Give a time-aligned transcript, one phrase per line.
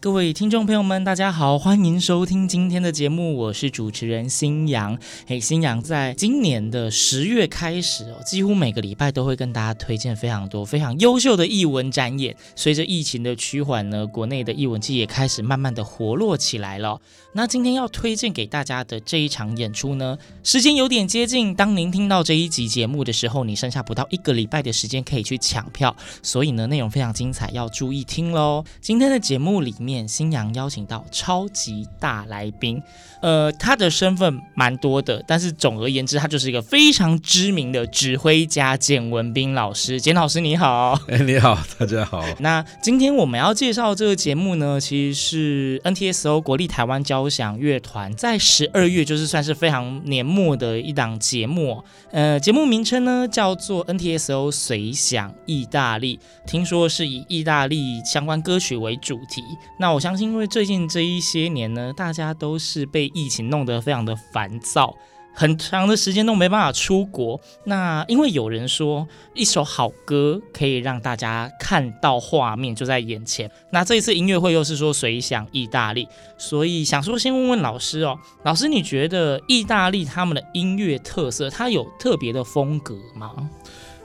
[0.00, 4.96] 各位听众朋友们，大家好，欢迎收听今天的节目，我是主持人新阳。
[5.26, 12.36] 嘿，新阳在今年的十月开始哦，几乎每个礼拜都会跟大家推荐非常多非常优秀的译文展演。
[12.54, 17.00] 随着疫情的趋缓呢，国内的译文季也开始慢慢的活络起来了。
[17.32, 21.52] 那今天要推荐给大家的这一场演出呢，时间有点接近。
[21.52, 28.64] 当您听到这一集节目的时候，你剩下不到一个礼拜的时间可以去抢票，所以呢，内容非常精彩，要注意听喽。
[28.80, 32.82] 今天的节目里面，星洋邀请到超级大来宾，
[33.22, 40.00] 呃，他的身份蛮多的，但是总而言之，他就是一个非常知名的指挥家简文斌老师。
[40.00, 42.24] 简老师你好，哎，你好，大家好。
[42.40, 51.82] 那今天我们要介绍这个节目呢，其实是 NTSO 国立台湾交响乐团在十二月，就是算是非常年末的一档节目。
[52.10, 59.42] 呃，节目名称呢叫做 NTSO 随想意大利，听说是以意大利相关歌曲为主题。
[59.78, 64.94] 那我相信，因为最近这一些年呢，大家都是被疫情弄得非常的烦躁。
[65.32, 83.48] 很长的时间都没办法出国，那因为有人说一首好歌可以让大家看到画面就在眼前，那这一次音乐会又是说谁想意大利，所以想说先问问老师哦，老师你觉得意大利他们的音乐特色，它有特别的风格吗？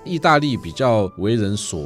[0.05, 1.81] 意大利比较为人所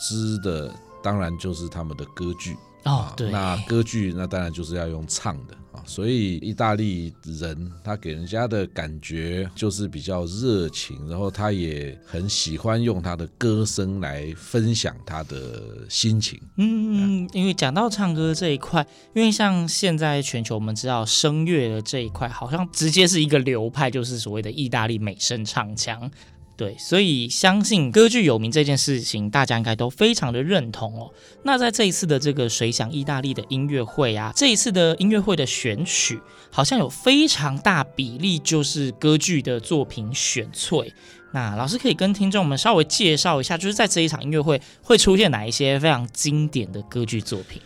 [0.00, 2.56] 知的，当然就是他们的歌剧。
[2.84, 16.40] 哦，对，那歌剧那当然就是要用唱的啊，所以意大利人他给人家的感觉就是比较热情，然后他也很喜欢用他的歌声来分享他的心情。
[16.56, 26.10] 嗯，因为讲到唱歌这一块，因为像现在全球我们知道声乐的这一块，好像直接是一个流派，就是所谓的意大利美声唱腔。
[26.60, 31.10] 对，所以相信歌剧有名这件事情，大家应该都非常的认同哦。
[31.42, 40.92] 那在这一次的这个随想意大利的音乐会啊，这一次的音乐会的选曲好像有非常大比例就是歌剧的作品选粹。
[41.32, 47.62] 那老师可以跟听众们稍微介绍一下，就是在这一场音乐会会出现哪一些非常经典的歌剧作品？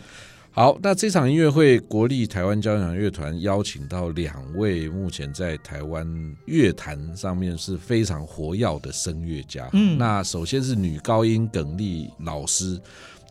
[0.55, 6.07] 好，那这场音乐会，国立台湾交响乐团邀请到两位目前在台湾
[6.45, 9.69] 乐坛上面是非常活跃的声乐家。
[9.73, 12.79] 嗯，那首先是女高音耿丽老师，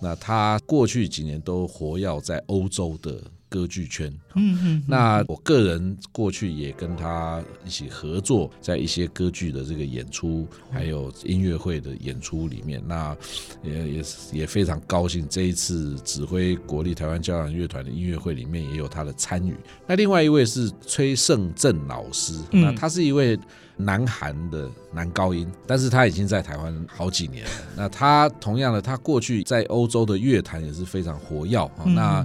[0.02, 3.18] 那她过去几年都活跃在欧洲的。
[3.54, 13.16] 歌剧圈，嗯嗯，那我个人过去也跟他一起合作，在一些歌剧的这个演出，还有音乐会的演出里面，那
[13.62, 19.54] 也也也非常高兴，这一次指挥国立台湾交响乐团的音乐会里面也有他的参与。
[19.86, 23.38] 那另外一位是崔胜正老师，那他是一位。
[23.76, 27.50] 南韩的男高音，但是他已经在台湾好几年了。
[27.76, 31.68] 那他同样的，他过去在欧洲的乐坛也是非常活跃。
[31.86, 32.24] 那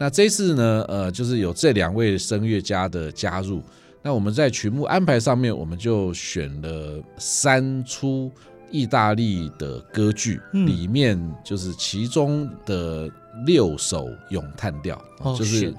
[0.00, 3.62] 那这次呢，呃，就是有这两位声乐家的加入，
[4.02, 8.30] 那我们在曲目安排上面，我们就选了三出
[8.70, 13.10] 意大利的歌剧，里面就是其中的。
[13.46, 15.72] 六首咏叹调，哦、就是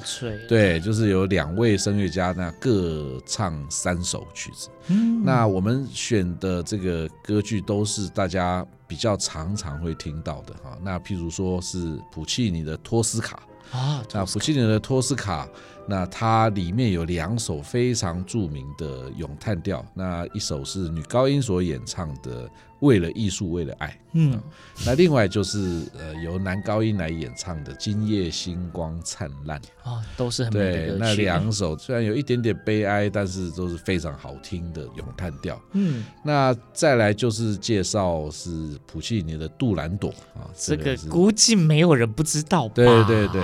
[0.48, 4.70] 对，就是有两位声乐家那各唱三首曲子。
[4.88, 10.78] 嗯，那我们选的这个歌剧都是大家比较常常会听到的哈。
[10.82, 15.48] 那譬如说是普契尼的托斯卡啊，那普契尼的托斯卡，
[15.88, 22.50] 那它里面有两首非常著名的咏叹调，那一首是女高音所演唱的。
[22.82, 24.40] 为了艺术，为了爱，嗯，
[24.86, 30.52] 那另外就是呃，由男高音来演唱的《今夜星光灿烂》啊，都是很。
[30.52, 35.62] 对，那两首虽然有一点点悲哀，但是都是非常好听的咏叹调。
[35.74, 42.74] 嗯，那再来就是介绍是普契尼的《杜兰朵》啊，这个估计没有人不知道吧？
[42.76, 43.42] 对对对。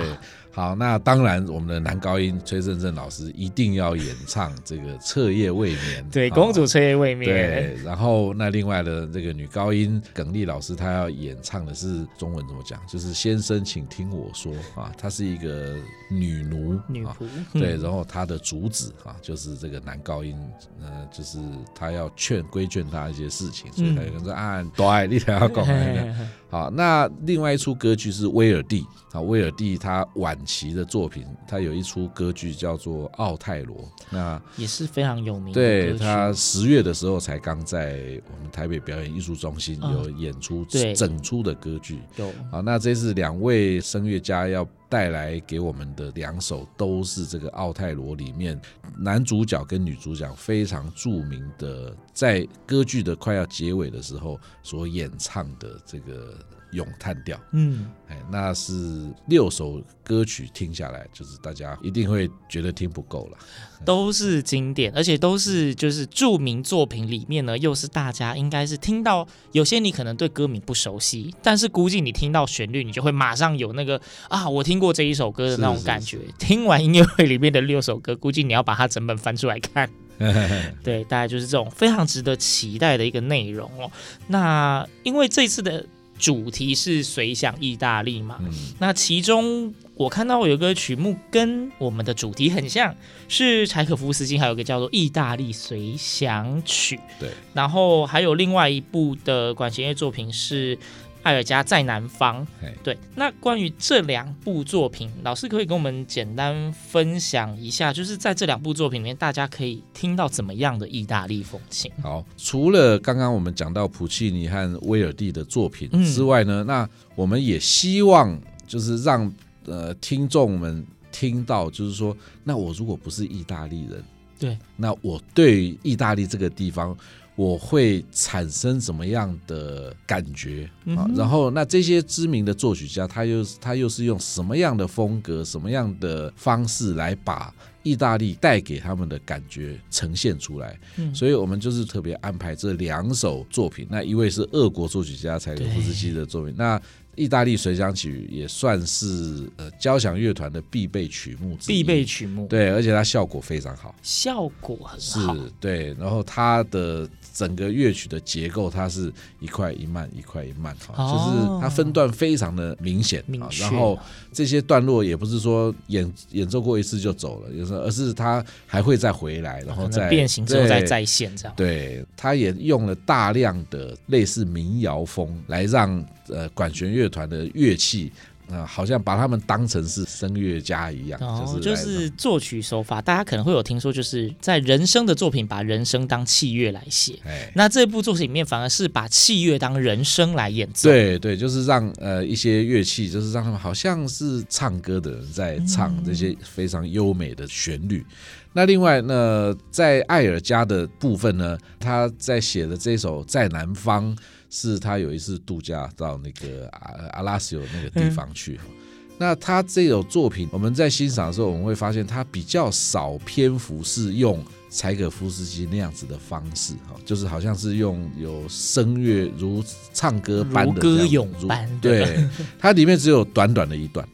[0.50, 6.04] 好，那当然，我们的男高音崔振振老师一定要演唱这个《彻夜未眠》。
[6.12, 7.30] 对，公主彻夜未眠。
[7.30, 12.80] 对，然后那另外的这个女高音耿丽老师，她要演唱的是中文怎么讲？
[12.86, 15.76] 就是先生，请听我说啊，她是一个
[16.10, 17.26] 女奴，女仆。
[17.52, 20.36] 对，然后她的主旨啊，就是这个男高音，
[20.80, 21.38] 呃，就是
[21.74, 25.66] 他要劝规劝她一些事情，所以他就跟说啊，对，你才要讲。
[26.50, 33.76] 好，那另外一出歌剧是威尔第啊，威尔第他晚期的作品，他有一出歌剧叫做《奥泰罗》，
[34.08, 35.52] 那也是非常有名的。
[35.52, 40.64] 对，他十月的时候才刚在我们台北表演艺术中心有演出
[40.96, 42.00] 整出的歌剧。
[42.16, 48.60] 有啊，那这是两位声乐家要带来给我们的两首，都是这个《奥泰罗》里面
[48.96, 56.38] 男主角跟女主角非常著名的，在歌剧的快要结尾的时候所演唱的这个。
[56.72, 63.38] 咏叹调，嗯，哎，那是六首歌曲听下来，就是大家一定会觉得听不够了，
[63.84, 73.98] 都是经典，而且都是就是著名作品里面呢，又是大家应该是听到，有些你可能对歌名不熟悉，但是估计你听到旋律，你就会马上有那个
[74.28, 76.18] 啊，我听过这一首歌的那种感觉。
[76.18, 79.88] 是是是听完音乐会里面的六首歌，估计你要把它整本翻出来看，
[80.84, 83.90] 对，大概就是这种非常值得期待的一个内容哦。
[84.26, 85.86] 那因为这次的。
[86.18, 88.36] 主题是随想意大利嘛？
[88.40, 92.94] 嗯、那其中我看到有个曲目跟我们的主题很像，
[93.28, 96.96] 是柴可夫斯基，还有个叫做《意大利随想曲》。
[97.18, 100.78] 对，然后还有另外一部的管弦乐作品是。
[101.28, 102.46] 艾尔加在南方，
[102.82, 102.96] 对。
[103.14, 111.92] 那关于这两部作品，老师可以跟我们简单分享一下，就是在这两部作品里面，大家可以听到怎么样的意大利风情？
[112.02, 119.30] 好，除了刚刚我们讲到普契尼和威尔第的作品之外呢，嗯、那我们也希望就是让
[119.66, 120.82] 呃听众们
[121.12, 124.02] 听到，就是说，那我如果不是意大利人，
[124.38, 126.96] 对，那我对意大利这个地方。
[127.38, 131.08] 我会产生什么样的感觉啊？
[131.14, 137.54] 然后，那这些知名的作曲家，他又他又是用什么样的风格、什么样的方式来把
[137.84, 140.76] 意大利带给他们的感觉呈现出来？
[140.96, 143.86] 嗯所以我们就是特别安排这两首作品。
[143.88, 146.82] 那一位是俄国作曲家柴可夫斯基的作品，那。
[147.18, 163.98] 意大利随想曲也算是呃交响乐团的必备曲目之一，必备曲目，对，而且它效果非常好，效果很好，是，对，然后它的整个乐曲的结构，它是一块一慢，一块一慢，哈、哦，就是它分段非常的明显，明确，然后
[164.32, 176.06] 这些段落也不是说演演奏过一次就走了，有时候而是它还会再回来，然后再变形之后再再现这样，对，它也用了大量的类似民谣风来让。
[176.30, 178.12] 呃，管弦乐团的乐器
[178.48, 187.18] 啊、呃，好像把他们当成是声乐家一样，哦、就是就是作曲手法，大家可能会有听说，就是在人声的作品把人声当器乐来写。
[187.26, 190.88] 哎，那这部作品里面反而是把器乐当人声来演奏。
[190.88, 197.98] 对对，就是让呃一些乐器，就是让他们好像是唱歌的人在唱这些非常优美的旋律。
[197.98, 198.16] 嗯、
[198.54, 204.16] 那另外呢，在艾尔加的部分呢，他在写的这首在南方。
[204.50, 208.74] 是他有一次度假到那个阿阿拉斯有那个地方去，嗯、
[209.18, 222.26] 那他这首作品我们在欣赏的时候，我们会发现他比较少篇幅是用柴可夫斯基那样子的方式哈，就是好像是用有声乐如唱歌般的歌咏般，对，
[222.58, 224.06] 它里面只有短短的一段，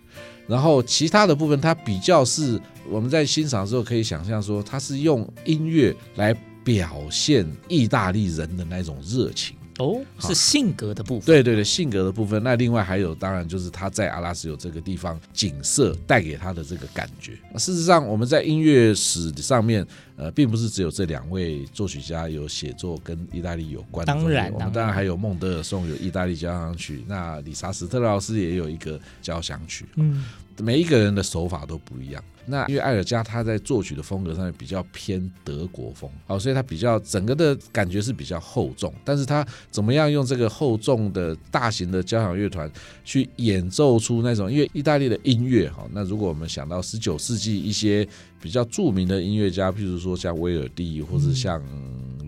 [0.47, 6.35] 然后其他的部分它比较是我们在欣赏的时候可以想象说，它是用音乐来
[6.65, 9.57] 表现意大利人的那种热情。
[9.79, 11.27] 哦，是性格的部分。
[11.27, 12.43] 对对对，性格的部分。
[12.43, 17.33] 那另外还有，当然就是他在阿拉斯有这个地方景色带给他的这个感觉。
[17.59, 24.13] 事实上，我们在音乐史上面，呃，并不是只有这两位作曲家有写作跟意大利有关的。
[24.13, 29.87] 当然，我们当然还有孟德尔颂有意大利交响曲，那理查斯特劳斯也有一个交响曲。
[29.97, 30.25] 嗯。
[30.59, 32.23] 每一个人的手法都不一样。
[32.47, 38.93] 那因为艾尔加他在作曲的风格上面比较偏德国风，好，所以他比较整个的感觉是比较厚重。
[39.03, 42.71] 但是他怎么样用这个厚重的大型的交响乐团
[43.03, 48.07] 去演奏出那种，因为意大利的音乐，哈，那如果我们想到十九世纪一些
[48.43, 51.63] 比较著名的音乐家，譬如说像威尔第，或者像。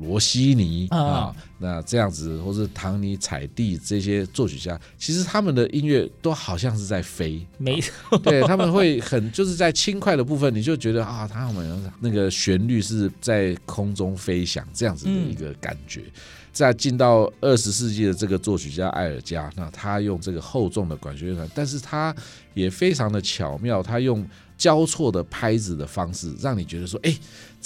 [0.01, 16.03] 罗西尼啊，那这样子，或是唐尼采蒂这些作曲家，其实他们的音乐都好像是在飞，没错，对，他们会很就是在轻快的部分，你就觉得啊，他们那个旋律是在空中飞翔这样子的一个感觉。
[16.53, 22.15] 再进到二十世纪的这个作曲家艾尔加，那他用这个厚重的管弦乐团，但是他
[22.55, 24.27] 也非常的巧妙，他用
[24.57, 27.15] 交错的拍子的方式，让你觉得说，哎。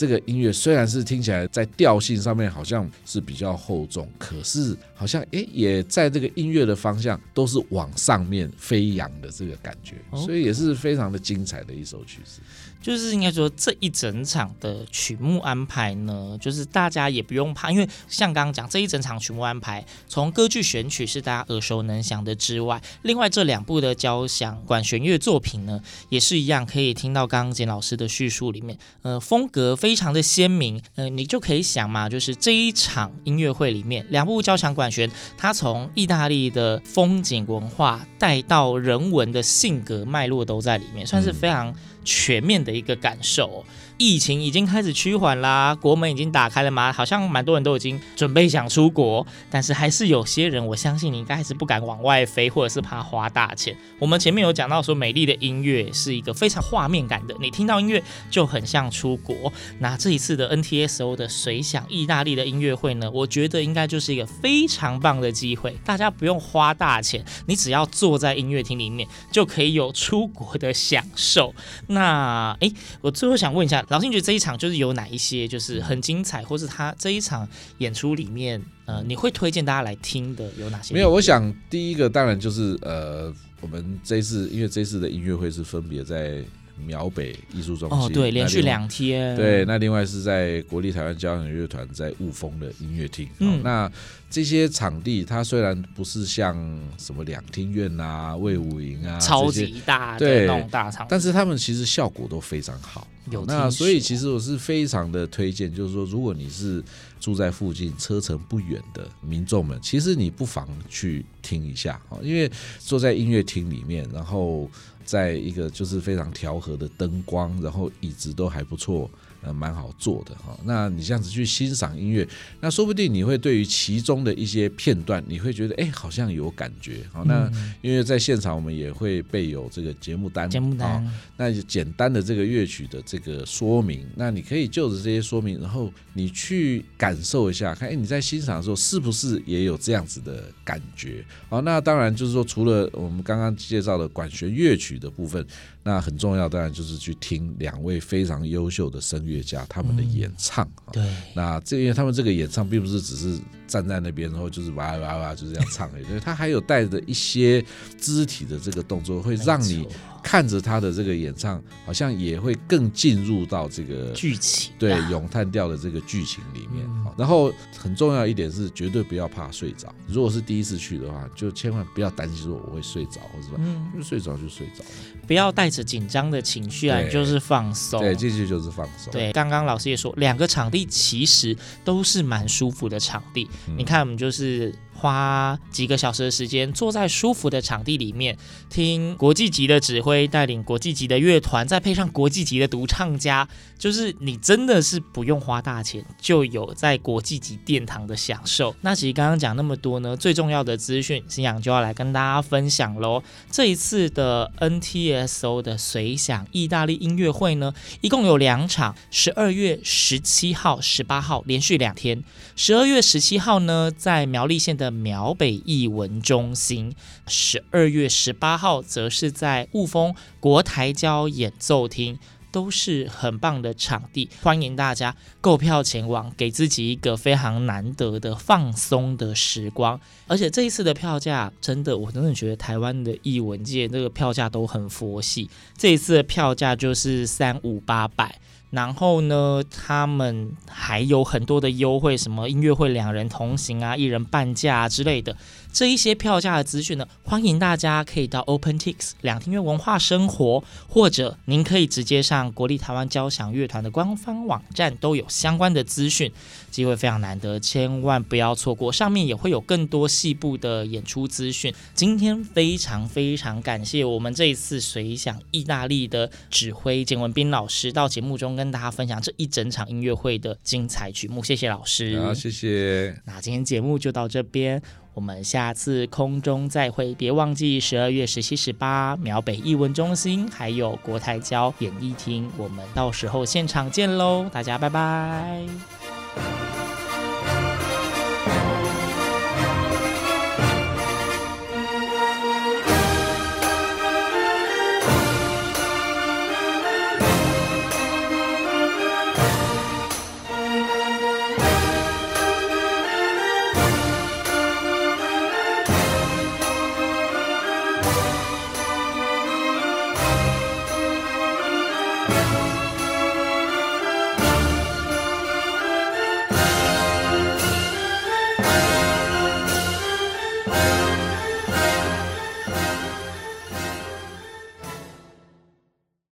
[0.01, 12.41] 这个音乐虽然是听起来在调性上面好像是比较厚重，可是好像诶也在这个音乐的方向都是往上面飞扬的这个感觉，所以也是非常的精彩的一首曲子。
[12.83, 25.79] 就是应该说这一整场的曲目安排呢，就是大家也不用怕，因为像刚刚讲这这一整场曲目安排，从歌剧选曲是大家耳熟能详的之外，另外这两部的交响管弦乐作品呢，
[26.09, 43.65] 也是一样可以听到刚刚简老师的叙述里面，呃，风格非常的鲜明，呃，你就可以想嘛，就是这一场音乐会里面两部交响管弦，它从意大利的风景文化带到人文的性格脉络都在里面，算是非常全面的一个感受。
[44.01, 46.91] 疫情已经开始趋缓啦，国门已经打开了吗？
[46.91, 53.77] 好像蛮多人都已经准备想出国，但是还是有些人，我相信你应该还是不敢往外飞，或者是怕花大钱。
[53.99, 59.53] 我们前面有讲到说，美丽的音乐是一个非常画面感的，你听到音乐就很像出国。
[59.81, 71.55] 那这一次的 NTSO 的随想意大利的音乐会呢，我觉得应该就是一个非常棒的机会，大家不用花大钱，你只要坐在音乐厅里面就可以有出国的享受。
[71.89, 73.85] 那诶，我最后想问一下。
[73.91, 77.47] 老师觉得这一场就是有哪一些就是很精彩，或是他这一场
[77.79, 80.95] 演出里面，呃，你会推荐大家来听的有哪些？
[80.95, 86.41] 没有，我想第一个当然就是呃，我们这一次因为这一次的音乐会是分别在
[86.87, 93.91] 苗北艺术中心，哦，对，连续两天，对，那另外是在国立台湾交响乐团在雾峰的音乐厅，嗯，那。
[94.33, 96.55] 这些场地，它虽然不是像
[96.97, 103.09] 什么两厅院啊、魏武营啊，超级大对那种大场，但是他们其实效果都非常好。
[103.31, 106.83] 有那所以其实我是非常的推荐，就是说，如果你是
[107.21, 114.69] 住在附近、车程不远的民众们，其实你不妨去听一下啊，因为坐在音乐厅里面，然后
[115.05, 119.11] 在一个就是非常调和的灯光，然后椅子都还不错。
[119.43, 120.59] 呃，蛮好做的哈。
[120.65, 122.27] 那你这样子去欣赏音乐，
[122.61, 126.99] 那说不定你会对于其中的一些片段，你会觉得哎，好像有感觉。
[127.13, 141.25] 好，那因为在现场我们也会备有这个节目单，节目单，那简单的这个乐曲的这个说明，那你可以就着这些说明，然后你去感受一下，看哎你在欣赏的时候是不是也有这样子的感觉。
[141.49, 145.47] 好，那当然就是说，除了我们刚刚介绍的管弦乐曲的部分。
[145.91, 150.65] 那很重要，当然就是去听两位非常优秀的声乐家他们的演唱。
[150.87, 157.65] 嗯、对，那这因为他们这个演唱并不是只是站在那边，然后就是哇哇哇就这样唱对，他还有带着一些
[157.99, 159.85] 肢体的这个动作，会让你。
[160.23, 166.89] 看着他的这个演唱，好像也会更进入到这个剧情，对咏叹调的这个剧情里面。
[167.05, 169.93] 好，然后很重要一点是，绝对不要怕睡着。
[170.07, 174.91] 如果是第一次去的话，就千万不要担心说我会睡着，或者什么，因为睡着就睡着了。
[175.27, 178.01] 不要带着紧张的情绪啊，就是放松。
[178.01, 179.13] 对，进去就是放松。
[179.13, 183.49] 对，刚刚老师也说，两个场地其实都是蛮舒服的场地。
[183.77, 184.75] 你看，我们就是。
[185.01, 188.37] 花几个小时的时间，坐在舒服的场地里面，
[188.69, 198.77] 听国际级的指挥带领国际级的乐团，再配上国际级的独唱家，就是你真的是不用花大钱，就有在国际级殿堂的享受。
[198.83, 203.23] 那其实刚刚讲那么多呢，最重要的资讯，新阳就要来跟大家分享喽。
[203.51, 212.23] 这一次的 NTSO 的随想意大利音乐会呢，一共有两场，十二月十七号、十八号连续两天。
[212.55, 216.95] 十二月十七号呢，在苗栗县的苗北艺文中心，
[217.27, 222.19] 十二月十八号则是在雾峰国台交演奏厅，
[222.53, 230.01] 都是很棒的场地，欢迎大家购票前往，给自己一个非常难得的放松的时光。
[230.27, 238.41] 而且这一次的票价，真的，我真的觉得台湾的艺文界那个票价都很佛系，这一次的票价就是三五八百。
[238.71, 245.37] 然后呢，他们还有很多的优惠，什么音乐会两人同行啊，一人半价啊之类的。
[245.73, 256.33] 这一些票价的资讯呢，欢迎大家可以到 OpenTix 两厅院文化生活，或者您可以直接上国立台湾交响乐团的官方网站，都有相关的资讯。
[256.71, 258.93] 机会非常难得，千万不要错过。
[258.93, 261.75] 上面也会有更多细部的演出资讯。
[261.95, 271.43] 今天非常非常感谢我们这一次随想意大利的指挥简文彬老师到节目中跟大家分享这一整场音乐会的精彩曲目。
[271.43, 273.19] 谢谢老师，好，谢谢。
[273.25, 274.83] 那今天节目就到这边。
[275.15, 286.00] 我们下次空中再会，别忘记十二月十七、十八，苗北艺文中心还有国台交演艺厅，我们到时候现场见喽，大家拜拜。